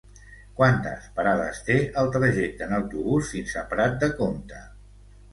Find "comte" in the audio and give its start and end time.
4.23-4.63